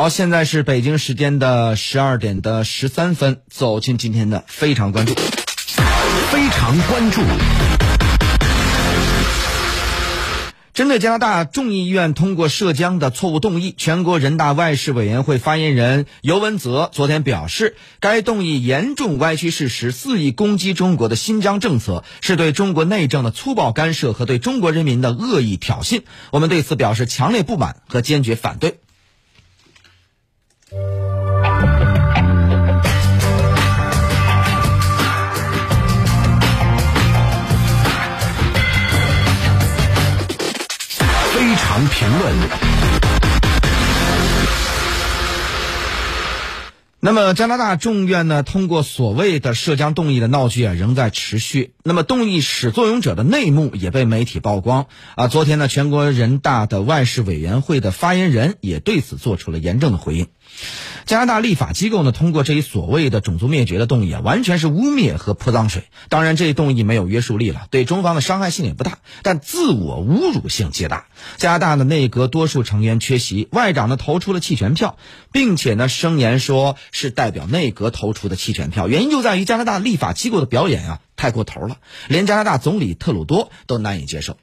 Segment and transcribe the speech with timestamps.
[0.00, 5.12] 好，现在是北京时间的十二点的十三分，走进今天的非常关注。
[6.30, 7.20] 非常关注。
[10.72, 26.02] 针对加拿大众议院通过涉疆的错误动议，全国人大外事委员会发言人尤文泽昨天表示，该动议严重歪曲事实，肆意攻击中国的新疆政策，是对中国内政的粗暴干涉和对中国人民的恶意挑衅。
[26.30, 28.78] 我们对此表示强烈不满和坚决反对。
[41.86, 42.34] 评论。
[47.00, 51.74] 那么，加拿大众院呢通过所谓的涉疆动议的闹剧啊仍在持续。
[51.84, 55.28] 那么，动议始作俑者的内幕也被媒体曝光啊。
[55.28, 60.26] 昨天呢，全国人大的外事委员会的发言人也对此做出了严正的回应。
[61.06, 65.84] 加拿大立法机构呢通过这一所谓的种族灭绝的动议啊，完全是污蔑和泼脏水。
[66.08, 71.06] 当然，这一动议没有约束力了，对中方的伤害性也不大，但自我侮辱性极大。
[71.36, 74.96] 加拿大的内阁多数成员缺席，外长呢投出了弃权票，
[75.32, 78.88] 并且呢声言说是代表内阁投出的弃权票。
[78.88, 84.36] 原因就在于加拿大立法机构的表演啊太过头了，连加拿大总理特鲁多都难以接受。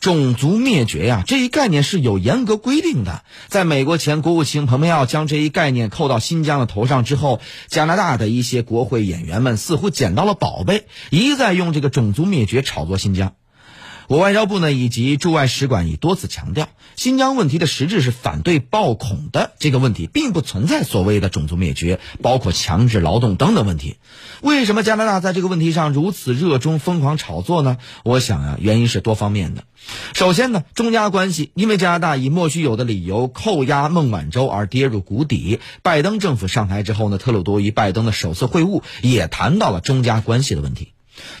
[0.00, 3.24] 种族灭绝呀，这一概念是有严格规定的。
[3.48, 13.34] 在美国前国务卿蓬佩奥将这一概念扣到新疆的头上之后，加拿大的一些国会演员们似乎捡到了宝贝，一再用这个种族灭绝炒作新疆。
[14.08, 23.96] 我外交部呢以及驻外使馆已多次强调，新疆问题的实质是反对暴恐的这个问题，并不存在所谓的种族灭绝，包括强制劳动等等问题。
[24.42, 27.78] 为什么加拿大在这个问题上如此热衷疯狂炒作呢？
[28.04, 29.64] 我想啊，原因是多方面的。
[30.14, 35.60] 首先呢，中加关系因为加拿大以莫须有的理由扣押孟晚舟而跌入谷底。
[35.82, 40.92] 拜登政府上台之后呢，特鲁多与拜登的首次会晤也谈到了中加关系的问题。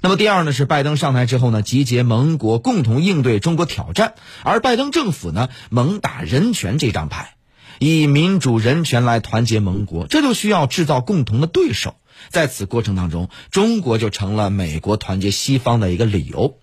[0.02, 7.34] 那么第二呢，是拜登上台之后呢，集结盟国共同应对中国挑战，而拜登政府呢，猛打人权这张牌，
[7.78, 11.96] 以民主人权来团结盟国，这就需要制造共同的对手。
[12.30, 16.58] 在此过程当中，中国就成了美国团结西方的一个理由。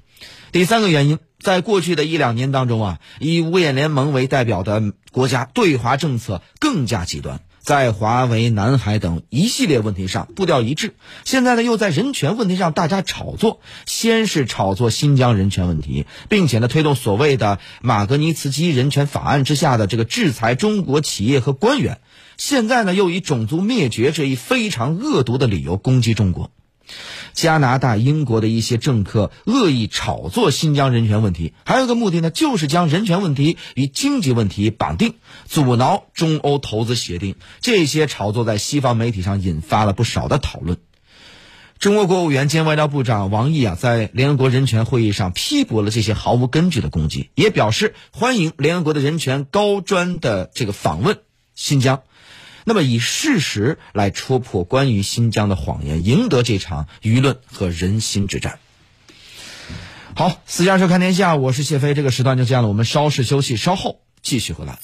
[0.51, 4.81] 第三个原因，在过去的一两年当中啊，以五眼联盟为代表的
[5.11, 7.41] 国家对华政策更加极端。
[7.63, 22.01] 在华为、南海等一系列问题上步调一致，现在呢又在人权问题上大家炒作，先是炒作新疆人权问题，并且呢推动所谓的马格尼茨基人权法案之下的这个制裁中国企业和官员，
[22.35, 26.51] 现在呢又以种族灭绝这一非常恶毒的理由攻击中国。
[27.33, 37.35] 加拿大、英国的一些政客恶意炒作新疆人权问题，还有一个目的呢，就是将人权问题与经济问题绑定，阻挠中欧投资协定。
[37.59, 40.77] 这些炒作在西方媒体上引发了不少的讨论。
[41.79, 51.17] 中国国务院兼外交部长王毅啊，在联合国人权会议上批驳了这些毫无根据的攻击，也表示欢迎联合国的人权高专的这个访问
[51.55, 52.03] 新疆。
[52.65, 58.59] 那么，以事实来戳破关于新疆的谎言，赢得这场舆论和人心之战。
[60.15, 61.93] 好，私家车看天下，我是谢飞。
[61.93, 64.79] 这个时段就这样了，我们稍事休息，稍后继续回来。